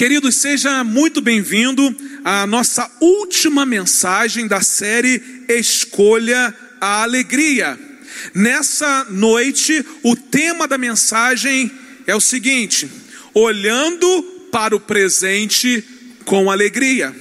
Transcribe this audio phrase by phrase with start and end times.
[0.00, 7.78] Queridos, seja muito bem-vindo à nossa última mensagem da série Escolha a Alegria.
[8.34, 11.70] Nessa noite, o tema da mensagem
[12.06, 12.90] é o seguinte:
[13.34, 15.84] olhando para o presente
[16.24, 17.14] com alegria.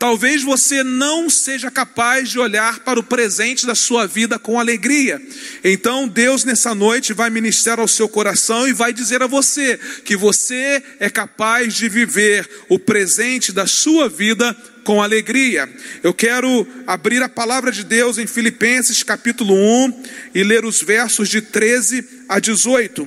[0.00, 5.20] Talvez você não seja capaz de olhar para o presente da sua vida com alegria.
[5.62, 10.16] Então, Deus nessa noite vai ministrar ao seu coração e vai dizer a você que
[10.16, 15.68] você é capaz de viver o presente da sua vida com alegria.
[16.02, 20.02] Eu quero abrir a palavra de Deus em Filipenses capítulo 1
[20.34, 23.06] e ler os versos de 13 a 18.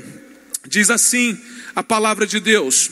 [0.67, 1.41] Diz assim
[1.75, 2.91] a palavra de Deus: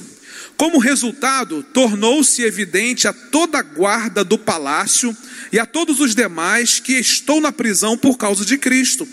[0.61, 5.17] como resultado, tornou-se evidente a toda a guarda do palácio
[5.51, 9.07] e a todos os demais que estou na prisão por causa de Cristo.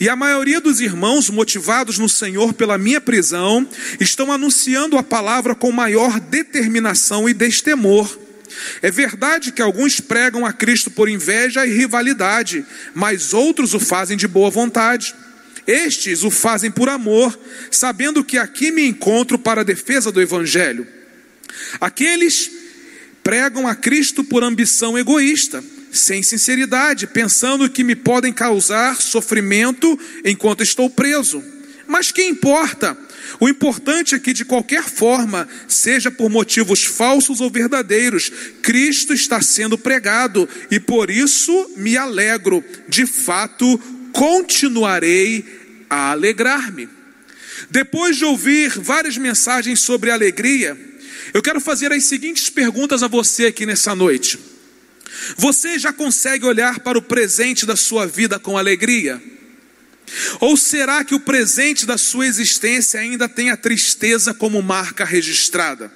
[0.00, 3.68] E a maioria dos irmãos, motivados no Senhor pela minha prisão,
[4.00, 8.18] estão anunciando a palavra com maior determinação e destemor.
[8.80, 14.16] É verdade que alguns pregam a Cristo por inveja e rivalidade, mas outros o fazem
[14.16, 15.14] de boa vontade.
[15.70, 17.38] Estes o fazem por amor,
[17.70, 20.84] sabendo que aqui me encontro para a defesa do Evangelho.
[21.80, 22.50] Aqueles
[23.22, 30.64] pregam a Cristo por ambição egoísta, sem sinceridade, pensando que me podem causar sofrimento enquanto
[30.64, 31.40] estou preso.
[31.86, 32.98] Mas que importa?
[33.38, 39.40] O importante é que, de qualquer forma, seja por motivos falsos ou verdadeiros, Cristo está
[39.40, 42.64] sendo pregado e por isso me alegro.
[42.88, 43.78] De fato,
[44.12, 45.59] continuarei
[45.90, 46.88] a alegrar-me.
[47.68, 50.78] Depois de ouvir várias mensagens sobre alegria,
[51.34, 54.38] eu quero fazer as seguintes perguntas a você aqui nessa noite.
[55.36, 59.20] Você já consegue olhar para o presente da sua vida com alegria?
[60.40, 65.92] Ou será que o presente da sua existência ainda tem a tristeza como marca registrada?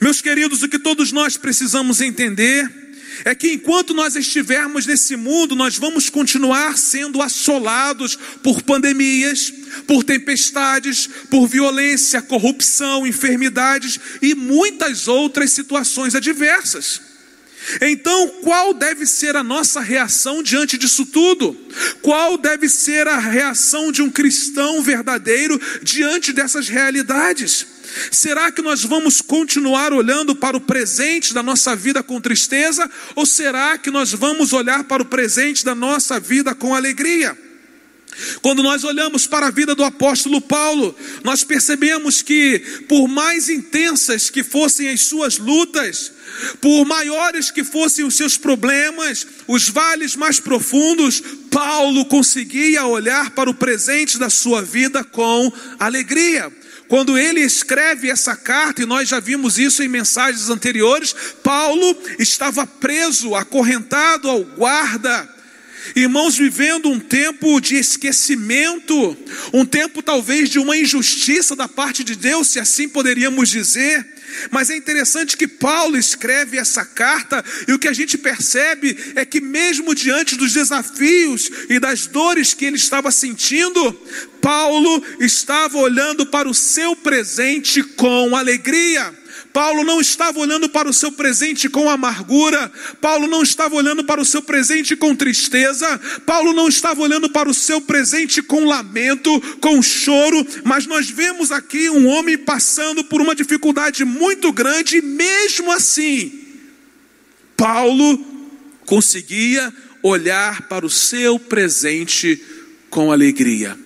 [0.00, 2.89] Meus queridos, o que todos nós precisamos entender
[3.24, 9.52] é que enquanto nós estivermos nesse mundo, nós vamos continuar sendo assolados por pandemias,
[9.86, 17.09] por tempestades, por violência, corrupção, enfermidades e muitas outras situações adversas.
[17.80, 21.56] Então, qual deve ser a nossa reação diante disso tudo?
[22.02, 27.66] Qual deve ser a reação de um cristão verdadeiro diante dessas realidades?
[28.10, 32.88] Será que nós vamos continuar olhando para o presente da nossa vida com tristeza?
[33.14, 37.36] Ou será que nós vamos olhar para o presente da nossa vida com alegria?
[38.42, 40.94] Quando nós olhamos para a vida do apóstolo Paulo,
[41.24, 46.12] nós percebemos que, por mais intensas que fossem as suas lutas,
[46.60, 53.50] por maiores que fossem os seus problemas, os vales mais profundos, Paulo conseguia olhar para
[53.50, 56.50] o presente da sua vida com alegria.
[56.88, 62.66] Quando ele escreve essa carta, e nós já vimos isso em mensagens anteriores, Paulo estava
[62.66, 65.39] preso, acorrentado ao guarda.
[65.94, 69.16] Irmãos, vivendo um tempo de esquecimento,
[69.52, 74.06] um tempo talvez de uma injustiça da parte de Deus, se assim poderíamos dizer.
[74.50, 79.24] Mas é interessante que Paulo escreve essa carta e o que a gente percebe é
[79.24, 83.92] que, mesmo diante dos desafios e das dores que ele estava sentindo,
[84.40, 89.19] Paulo estava olhando para o seu presente com alegria.
[89.52, 94.20] Paulo não estava olhando para o seu presente com amargura, Paulo não estava olhando para
[94.20, 99.40] o seu presente com tristeza, Paulo não estava olhando para o seu presente com lamento,
[99.58, 105.02] com choro, mas nós vemos aqui um homem passando por uma dificuldade muito grande, e
[105.02, 106.32] mesmo assim,
[107.56, 108.24] Paulo
[108.86, 109.72] conseguia
[110.02, 112.42] olhar para o seu presente
[112.88, 113.76] com alegria.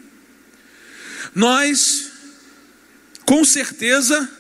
[1.35, 2.11] Nós,
[3.27, 4.31] com certeza,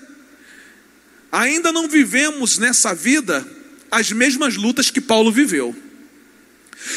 [1.35, 3.45] ainda não vivemos nessa vida
[3.91, 5.75] as mesmas lutas que Paulo viveu.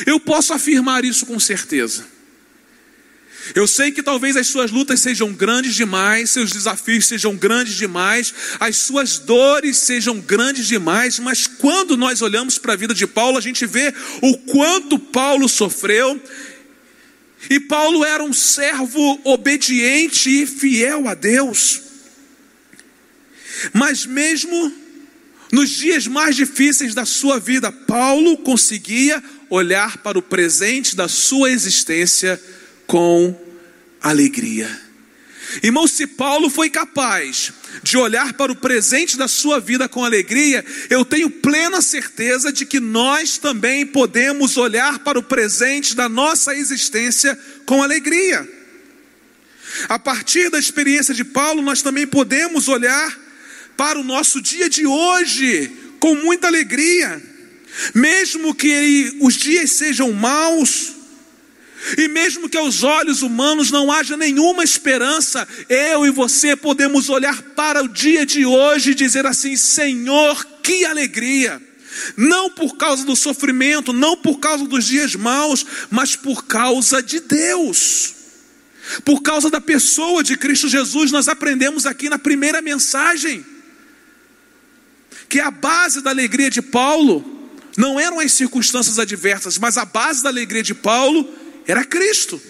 [0.06, 2.06] Eu posso afirmar isso com certeza.
[3.56, 8.34] Eu sei que talvez as suas lutas sejam grandes demais, seus desafios sejam grandes demais,
[8.60, 13.38] as suas dores sejam grandes demais, mas quando nós olhamos para a vida de Paulo,
[13.38, 16.22] a gente vê o quanto Paulo sofreu.
[17.50, 21.87] E Paulo era um servo obediente e fiel a Deus.
[23.74, 24.74] Mas mesmo
[25.52, 31.52] nos dias mais difíceis da sua vida, Paulo conseguia olhar para o presente da sua
[31.52, 32.42] existência
[32.86, 33.36] com
[34.02, 34.88] alegria.
[35.64, 40.64] Irmão, se Paulo foi capaz de olhar para o presente da sua vida com alegria,
[40.90, 46.54] eu tenho plena certeza de que nós também podemos olhar para o presente da nossa
[46.54, 48.48] existência com alegria.
[49.88, 53.27] A partir da experiência de Paulo, nós também podemos olhar
[53.78, 57.22] para o nosso dia de hoje com muita alegria,
[57.94, 60.94] mesmo que os dias sejam maus,
[61.98, 67.42] e mesmo que aos olhos humanos não haja nenhuma esperança, eu e você podemos olhar
[67.56, 71.62] para o dia de hoje e dizer assim: Senhor, que alegria!
[72.16, 77.20] Não por causa do sofrimento, não por causa dos dias maus, mas por causa de
[77.20, 78.14] Deus.
[79.04, 83.46] Por causa da pessoa de Cristo Jesus, nós aprendemos aqui na primeira mensagem
[85.30, 90.24] que a base da alegria de Paulo não eram as circunstâncias adversas, mas a base
[90.24, 91.32] da alegria de Paulo
[91.68, 92.42] era Cristo.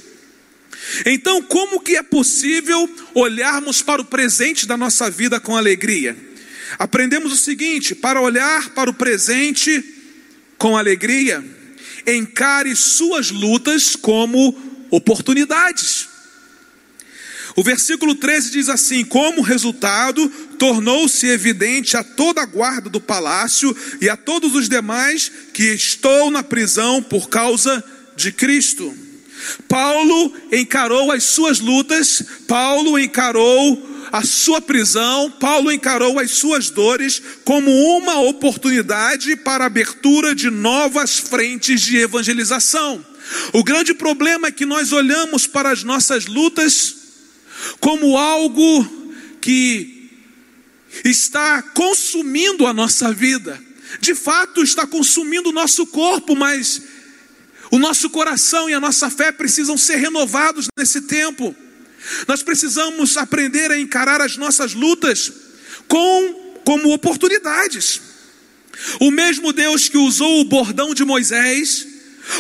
[1.06, 6.16] Então, como que é possível olharmos para o presente da nossa vida com alegria?
[6.80, 9.84] Aprendemos o seguinte: para olhar para o presente
[10.58, 11.44] com alegria,
[12.06, 14.56] encare suas lutas como
[14.90, 16.08] oportunidades.
[17.58, 23.76] O versículo 13 diz assim: Como resultado, tornou-se evidente a toda a guarda do palácio
[24.00, 27.84] e a todos os demais que estou na prisão por causa
[28.16, 28.96] de Cristo.
[29.68, 37.20] Paulo encarou as suas lutas, Paulo encarou a sua prisão, Paulo encarou as suas dores
[37.44, 43.04] como uma oportunidade para a abertura de novas frentes de evangelização.
[43.52, 47.07] O grande problema é que nós olhamos para as nossas lutas
[47.80, 48.86] como algo
[49.42, 50.12] que
[51.04, 53.62] está consumindo a nossa vida.
[54.00, 56.82] De fato, está consumindo o nosso corpo, mas
[57.72, 61.56] o nosso coração e a nossa fé precisam ser renovados nesse tempo.
[62.28, 65.32] Nós precisamos aprender a encarar as nossas lutas
[65.88, 68.02] com como oportunidades.
[69.00, 71.87] O mesmo Deus que usou o bordão de Moisés,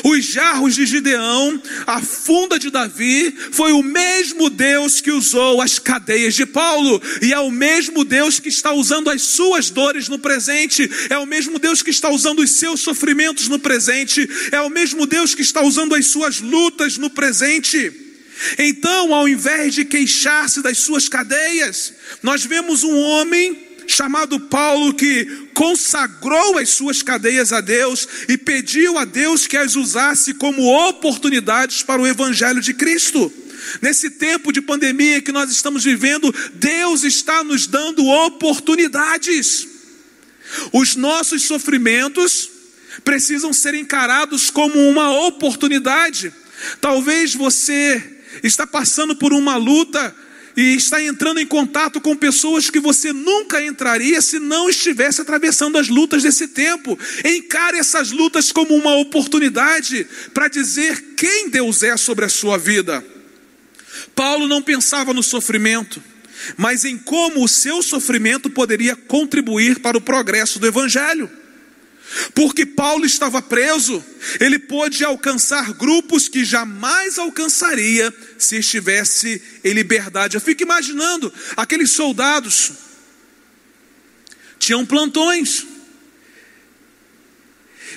[0.03, 5.79] os jarros de Gideão, a funda de Davi, foi o mesmo Deus que usou as
[5.79, 10.19] cadeias de Paulo, e é o mesmo Deus que está usando as suas dores no
[10.19, 14.69] presente, é o mesmo Deus que está usando os seus sofrimentos no presente, é o
[14.69, 17.91] mesmo Deus que está usando as suas lutas no presente.
[18.57, 25.49] Então, ao invés de queixar-se das suas cadeias, nós vemos um homem chamado Paulo que
[25.53, 31.81] consagrou as suas cadeias a Deus e pediu a Deus que as usasse como oportunidades
[31.81, 33.31] para o evangelho de Cristo.
[33.81, 39.67] Nesse tempo de pandemia que nós estamos vivendo, Deus está nos dando oportunidades.
[40.71, 42.49] Os nossos sofrimentos
[43.03, 46.33] precisam ser encarados como uma oportunidade.
[46.81, 48.01] Talvez você
[48.43, 50.15] está passando por uma luta
[50.57, 55.77] e está entrando em contato com pessoas que você nunca entraria se não estivesse atravessando
[55.77, 56.97] as lutas desse tempo.
[57.23, 63.05] Encare essas lutas como uma oportunidade para dizer quem Deus é sobre a sua vida.
[64.15, 66.01] Paulo não pensava no sofrimento,
[66.57, 71.29] mas em como o seu sofrimento poderia contribuir para o progresso do Evangelho.
[72.33, 74.03] Porque Paulo estava preso,
[74.39, 80.35] ele pôde alcançar grupos que jamais alcançaria se estivesse em liberdade.
[80.35, 82.71] Eu fico imaginando aqueles soldados
[84.59, 85.65] tinham plantões.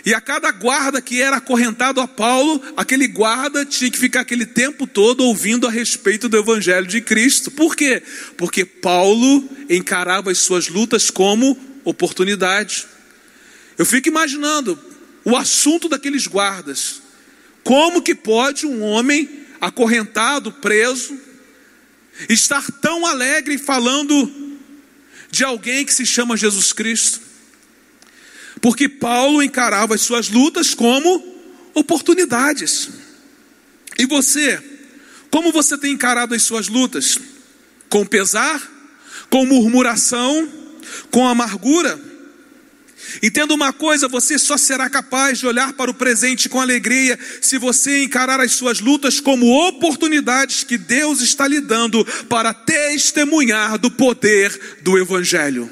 [0.05, 4.47] E a cada guarda que era acorrentado a Paulo, aquele guarda tinha que ficar aquele
[4.47, 7.51] tempo todo ouvindo a respeito do Evangelho de Cristo.
[7.51, 8.03] Por quê?
[8.37, 12.87] Porque Paulo encarava as suas lutas como oportunidade.
[13.81, 14.79] Eu fico imaginando
[15.25, 17.01] o assunto daqueles guardas.
[17.65, 21.19] Como que pode um homem acorrentado, preso,
[22.29, 24.59] estar tão alegre falando
[25.31, 27.23] de alguém que se chama Jesus Cristo?
[28.61, 32.91] Porque Paulo encarava as suas lutas como oportunidades.
[33.99, 34.63] E você,
[35.31, 37.19] como você tem encarado as suas lutas?
[37.89, 38.61] Com pesar?
[39.31, 40.47] Com murmuração?
[41.11, 42.10] Com amargura?
[43.23, 47.59] Entenda uma coisa: você só será capaz de olhar para o presente com alegria se
[47.59, 53.91] você encarar as suas lutas como oportunidades que Deus está lhe dando para testemunhar do
[53.91, 55.71] poder do Evangelho.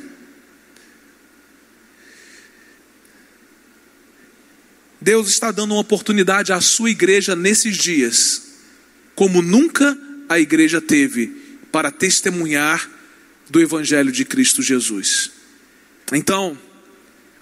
[5.00, 8.42] Deus está dando uma oportunidade à sua igreja nesses dias,
[9.14, 9.96] como nunca
[10.28, 11.28] a igreja teve,
[11.70, 12.90] para testemunhar
[13.48, 15.30] do Evangelho de Cristo Jesus.
[16.12, 16.58] Então,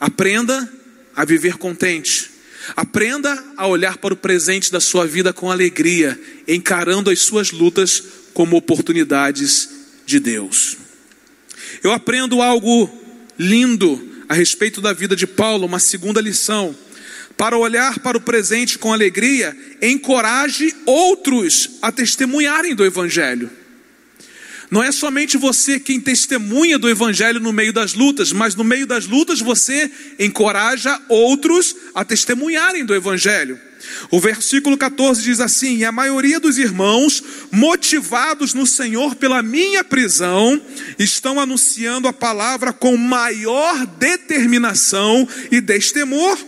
[0.00, 0.72] Aprenda
[1.14, 2.30] a viver contente.
[2.74, 8.02] Aprenda a olhar para o presente da sua vida com alegria, encarando as suas lutas
[8.34, 9.68] como oportunidades
[10.04, 10.76] de Deus.
[11.82, 12.90] Eu aprendo algo
[13.38, 16.76] lindo a respeito da vida de Paulo, uma segunda lição.
[17.36, 23.50] Para olhar para o presente com alegria, encoraje outros a testemunharem do Evangelho.
[24.70, 28.86] Não é somente você quem testemunha do Evangelho no meio das lutas, mas no meio
[28.86, 33.60] das lutas você encoraja outros a testemunharem do Evangelho.
[34.10, 39.84] O versículo 14 diz assim: E a maioria dos irmãos, motivados no Senhor pela minha
[39.84, 40.60] prisão,
[40.98, 46.38] estão anunciando a palavra com maior determinação e destemor.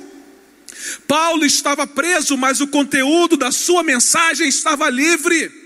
[1.07, 5.58] Paulo estava preso, mas o conteúdo da sua mensagem estava livre.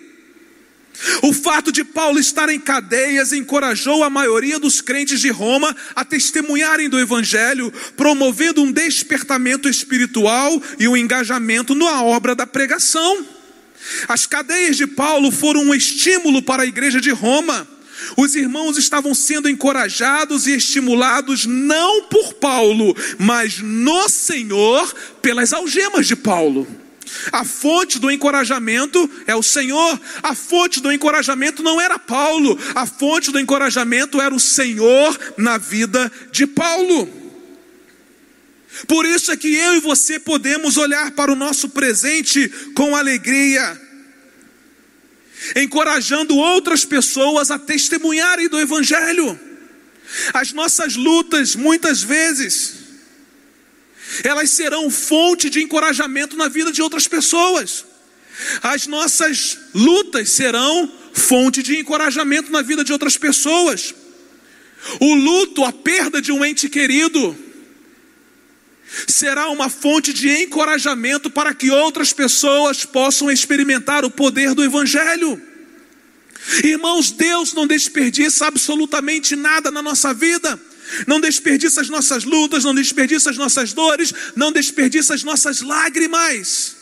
[1.22, 6.04] O fato de Paulo estar em cadeias encorajou a maioria dos crentes de Roma a
[6.04, 13.26] testemunharem do Evangelho, promovendo um despertamento espiritual e um engajamento na obra da pregação.
[14.06, 17.66] As cadeias de Paulo foram um estímulo para a igreja de Roma.
[18.16, 26.06] Os irmãos estavam sendo encorajados e estimulados não por Paulo, mas no Senhor pelas algemas
[26.06, 26.66] de Paulo.
[27.30, 30.00] A fonte do encorajamento é o Senhor.
[30.22, 32.58] A fonte do encorajamento não era Paulo.
[32.74, 37.22] A fonte do encorajamento era o Senhor na vida de Paulo.
[38.86, 43.80] Por isso é que eu e você podemos olhar para o nosso presente com alegria,
[45.56, 49.38] encorajando outras pessoas a testemunharem do Evangelho.
[50.32, 52.81] As nossas lutas, muitas vezes,
[54.24, 57.84] elas serão fonte de encorajamento na vida de outras pessoas.
[58.62, 63.94] As nossas lutas serão fonte de encorajamento na vida de outras pessoas.
[65.00, 67.36] O luto, a perda de um ente querido,
[69.06, 75.40] será uma fonte de encorajamento para que outras pessoas possam experimentar o poder do Evangelho.
[76.64, 80.60] Irmãos, Deus não desperdiça absolutamente nada na nossa vida.
[81.06, 86.76] Não desperdiça as nossas lutas, não desperdiça as nossas dores, não desperdiça as nossas lágrimas.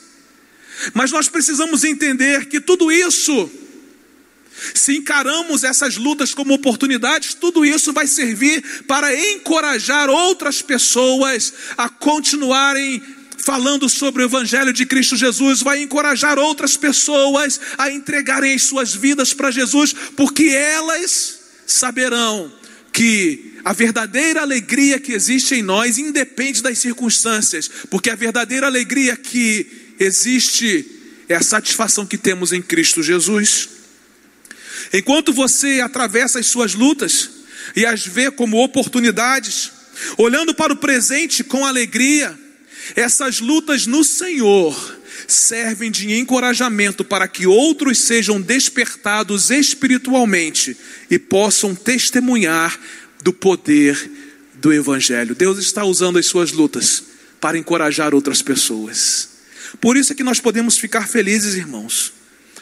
[0.95, 3.51] Mas nós precisamos entender que tudo isso,
[4.75, 11.89] se encaramos essas lutas como oportunidades, tudo isso vai servir para encorajar outras pessoas a
[11.89, 13.03] continuarem
[13.43, 18.95] falando sobre o Evangelho de Cristo Jesus, vai encorajar outras pessoas a entregarem as suas
[18.95, 22.53] vidas para Jesus, porque elas saberão
[22.93, 29.17] que a verdadeira alegria que existe em nós independe das circunstâncias, porque a verdadeira alegria
[29.17, 30.87] que existe
[31.29, 33.69] é a satisfação que temos em Cristo Jesus.
[34.93, 37.31] Enquanto você atravessa as suas lutas
[37.77, 39.71] e as vê como oportunidades,
[40.17, 42.37] olhando para o presente com alegria,
[42.97, 45.00] essas lutas no Senhor
[45.33, 50.77] servem de encorajamento para que outros sejam despertados espiritualmente
[51.11, 52.79] e possam testemunhar
[53.23, 54.11] do poder
[54.55, 55.35] do Evangelho.
[55.35, 57.05] Deus está usando as suas lutas
[57.41, 59.29] para encorajar outras pessoas.
[59.81, 62.13] Por isso é que nós podemos ficar felizes, irmãos.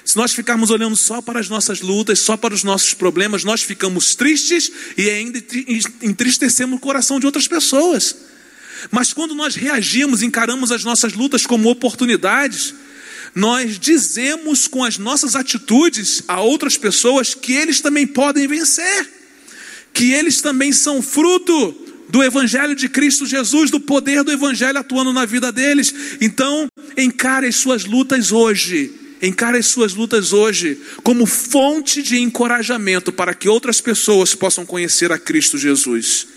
[0.04, 3.62] Se nós ficarmos olhando só para as nossas lutas, só para os nossos problemas, nós
[3.62, 5.38] ficamos tristes e ainda
[6.00, 8.16] entristecemos o coração de outras pessoas.
[8.90, 12.74] Mas quando nós reagimos, encaramos as nossas lutas como oportunidades,
[13.34, 19.18] nós dizemos com as nossas atitudes a outras pessoas que eles também podem vencer
[19.98, 21.74] que eles também são fruto
[22.08, 25.92] do Evangelho de Cristo Jesus, do poder do Evangelho atuando na vida deles.
[26.20, 33.12] Então, encare as suas lutas hoje, encare as suas lutas hoje como fonte de encorajamento
[33.12, 36.28] para que outras pessoas possam conhecer a Cristo Jesus.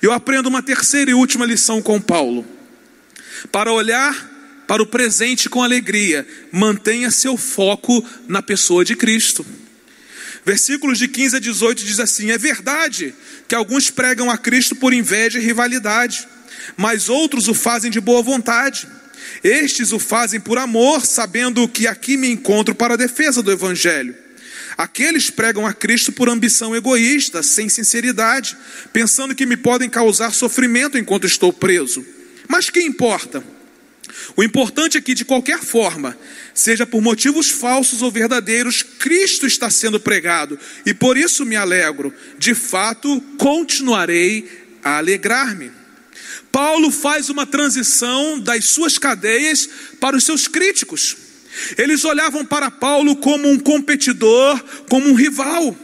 [0.00, 2.46] Eu aprendo uma terceira e última lição com Paulo.
[3.50, 4.32] Para olhar
[4.66, 9.44] para o presente com alegria, mantenha seu foco na pessoa de Cristo.
[10.44, 13.14] Versículos de 15 a 18 diz assim: É verdade
[13.48, 16.26] que alguns pregam a Cristo por inveja e rivalidade,
[16.76, 18.86] mas outros o fazem de boa vontade.
[19.42, 24.23] Estes o fazem por amor, sabendo que aqui me encontro para a defesa do Evangelho.
[24.76, 28.56] Aqueles pregam a Cristo por ambição egoísta, sem sinceridade,
[28.92, 32.04] pensando que me podem causar sofrimento enquanto estou preso.
[32.48, 33.42] Mas que importa?
[34.36, 36.16] O importante é que, de qualquer forma,
[36.52, 42.12] seja por motivos falsos ou verdadeiros, Cristo está sendo pregado, e por isso me alegro.
[42.38, 44.48] De fato, continuarei
[44.82, 45.70] a alegrar-me.
[46.50, 51.16] Paulo faz uma transição das suas cadeias para os seus críticos.
[51.78, 55.76] Eles olhavam para Paulo como um competidor, como um rival.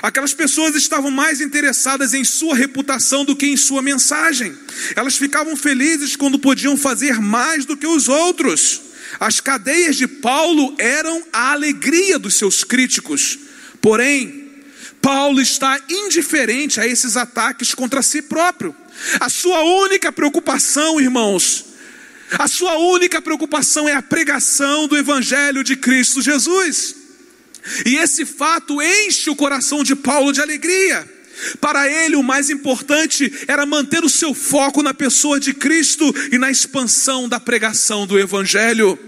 [0.00, 4.56] Aquelas pessoas estavam mais interessadas em sua reputação do que em sua mensagem.
[4.96, 8.80] Elas ficavam felizes quando podiam fazer mais do que os outros.
[9.20, 13.38] As cadeias de Paulo eram a alegria dos seus críticos.
[13.82, 14.50] Porém,
[15.02, 18.74] Paulo está indiferente a esses ataques contra si próprio.
[19.20, 21.71] A sua única preocupação, irmãos,
[22.38, 26.94] a sua única preocupação é a pregação do Evangelho de Cristo Jesus.
[27.86, 31.08] E esse fato enche o coração de Paulo de alegria.
[31.60, 36.38] Para ele, o mais importante era manter o seu foco na pessoa de Cristo e
[36.38, 38.98] na expansão da pregação do Evangelho.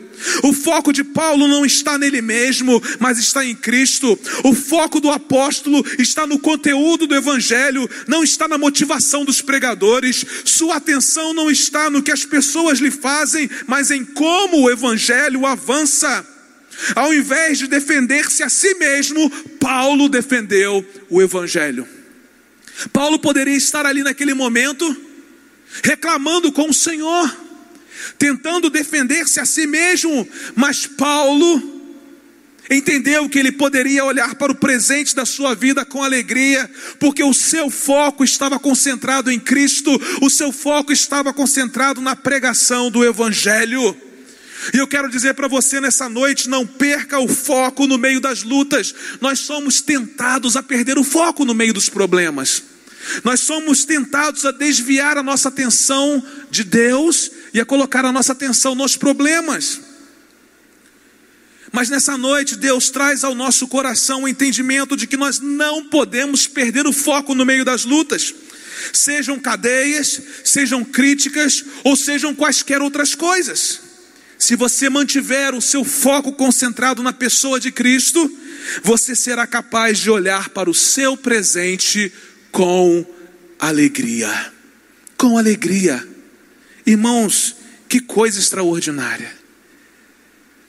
[0.43, 4.19] O foco de Paulo não está nele mesmo, mas está em Cristo.
[4.43, 10.25] O foco do apóstolo está no conteúdo do Evangelho, não está na motivação dos pregadores.
[10.45, 15.47] Sua atenção não está no que as pessoas lhe fazem, mas em como o Evangelho
[15.47, 16.27] avança.
[16.95, 19.31] Ao invés de defender-se a si mesmo,
[19.61, 21.87] Paulo defendeu o Evangelho.
[22.93, 24.97] Paulo poderia estar ali naquele momento,
[25.83, 27.37] reclamando com o Senhor,
[28.19, 31.75] tentando defender-se a si mesmo, mas Paulo
[32.71, 37.35] entendeu que ele poderia olhar para o presente da sua vida com alegria, porque o
[37.35, 39.91] seu foco estava concentrado em Cristo,
[40.23, 43.97] o seu foco estava concentrado na pregação do Evangelho.
[44.73, 48.43] E eu quero dizer para você nessa noite: não perca o foco no meio das
[48.43, 48.95] lutas.
[49.21, 52.74] Nós somos tentados a perder o foco no meio dos problemas.
[53.23, 58.33] Nós somos tentados a desviar a nossa atenção de Deus e a colocar a nossa
[58.33, 59.81] atenção nos problemas.
[61.73, 66.47] Mas nessa noite, Deus traz ao nosso coração o entendimento de que nós não podemos
[66.47, 68.33] perder o foco no meio das lutas,
[68.93, 73.81] sejam cadeias, sejam críticas ou sejam quaisquer outras coisas.
[74.39, 78.31] Se você mantiver o seu foco concentrado na pessoa de Cristo,
[78.83, 82.13] você será capaz de olhar para o seu presente
[82.55, 83.05] com
[83.59, 84.53] alegria.
[85.19, 86.09] Com alegria.
[86.87, 87.57] Irmãos,
[87.89, 89.37] que coisa extraordinária.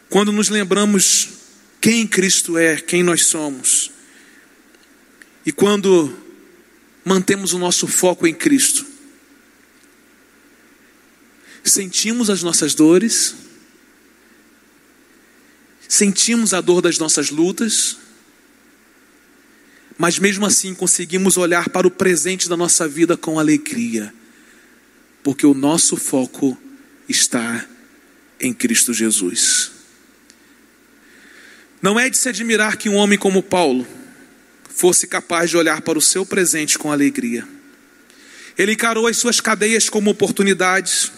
[0.09, 1.29] Quando nos lembramos
[1.79, 3.91] quem Cristo é, quem nós somos,
[5.45, 6.17] e quando
[7.03, 8.83] mantemos o nosso foco em Cristo,
[11.63, 13.35] sentimos as nossas dores,
[15.87, 17.97] sentimos a dor das nossas lutas,
[19.97, 24.13] mas mesmo assim conseguimos olhar para o presente da nossa vida com alegria,
[25.23, 26.57] porque o nosso foco
[27.07, 27.65] está
[28.39, 29.71] em Cristo Jesus.
[31.81, 33.87] Não é de se admirar que um homem como Paulo
[34.69, 37.47] fosse capaz de olhar para o seu presente com alegria.
[38.57, 41.11] Ele encarou as suas cadeias como oportunidades,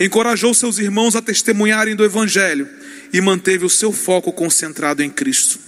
[0.00, 2.68] encorajou seus irmãos a testemunharem do Evangelho
[3.12, 5.58] e manteve o seu foco concentrado em Cristo.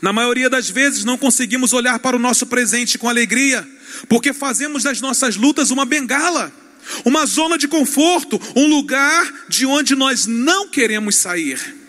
[0.00, 3.66] Na maioria das vezes não conseguimos olhar para o nosso presente com alegria,
[4.08, 6.52] porque fazemos das nossas lutas uma bengala,
[7.04, 11.80] uma zona de conforto, um lugar de onde nós não queremos sair.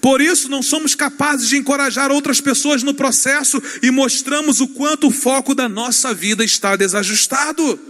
[0.00, 5.08] Por isso, não somos capazes de encorajar outras pessoas no processo e mostramos o quanto
[5.08, 7.80] o foco da nossa vida está desajustado.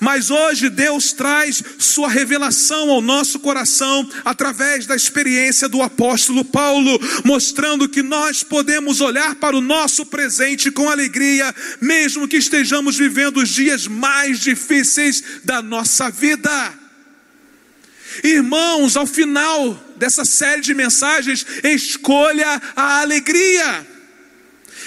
[0.00, 6.98] Mas hoje Deus traz sua revelação ao nosso coração através da experiência do apóstolo Paulo,
[7.24, 13.38] mostrando que nós podemos olhar para o nosso presente com alegria, mesmo que estejamos vivendo
[13.38, 16.74] os dias mais difíceis da nossa vida.
[18.24, 23.86] Irmãos, ao final dessa série de mensagens, escolha a alegria.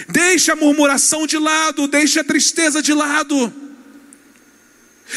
[0.10, 3.71] Deixe a murmuração de lado, deixe a tristeza de lado.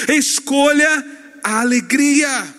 [0.08, 1.04] Escolha
[1.42, 2.54] a alegria.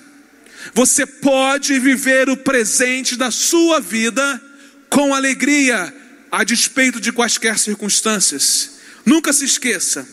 [0.74, 4.42] Você pode viver o presente da sua vida
[4.90, 5.94] com alegria,
[6.32, 8.72] a despeito de quaisquer circunstâncias.
[9.06, 10.08] Nunca se esqueça,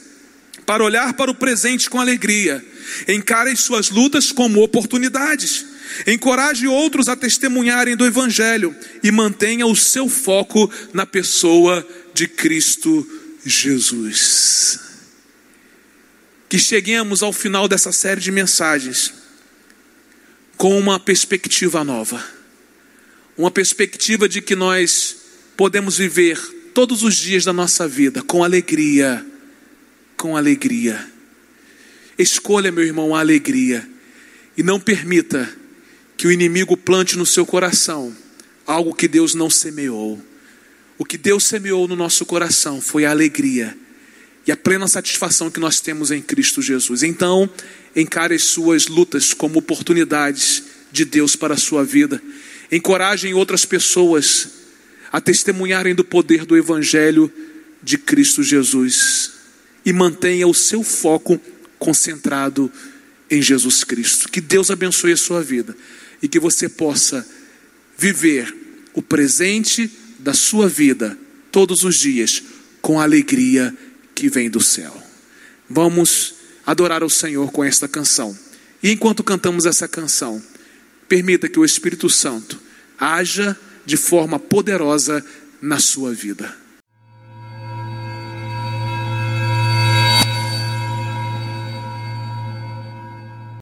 [0.67, 2.65] para olhar para o presente com alegria,
[3.09, 5.67] encare as suas lutas como oportunidades.
[6.07, 13.07] Encoraje outros a testemunharem do Evangelho e mantenha o seu foco na pessoa de Cristo
[13.45, 14.92] Jesus
[16.53, 19.15] que cheguemos ao final dessa série de mensagens
[20.59, 22.23] com uma perspectiva nova.
[23.39, 25.17] Uma perspectiva de que nós
[25.57, 26.39] podemos viver
[26.75, 29.25] todos os dias da nossa vida com alegria,
[30.19, 31.11] com alegria.
[32.19, 33.89] Escolha, meu irmão, a alegria
[34.55, 35.51] e não permita
[36.19, 38.15] que o inimigo plante no seu coração
[38.67, 40.23] algo que Deus não semeou.
[40.99, 43.75] O que Deus semeou no nosso coração foi a alegria
[44.47, 47.03] e a plena satisfação que nós temos em Cristo Jesus.
[47.03, 47.49] Então,
[47.95, 52.21] encare as suas lutas como oportunidades de Deus para a sua vida.
[52.71, 54.49] Encorajem outras pessoas
[55.13, 57.33] a testemunharem do poder do Evangelho
[57.83, 59.33] de Cristo Jesus.
[59.85, 61.41] E mantenha o seu foco
[61.79, 62.71] concentrado
[63.31, 64.29] em Jesus Cristo.
[64.29, 65.77] Que Deus abençoe a sua vida
[66.21, 67.27] e que você possa
[67.97, 68.55] viver
[68.95, 71.19] o presente da sua vida
[71.51, 72.43] todos os dias
[72.81, 73.77] com alegria
[74.15, 74.95] que vem do céu.
[75.69, 76.35] Vamos
[76.67, 78.37] adorar o Senhor com esta canção.
[78.83, 80.43] E enquanto cantamos essa canção,
[81.09, 82.61] permita que o Espírito Santo
[82.99, 85.25] haja de forma poderosa
[85.61, 86.62] na sua vida.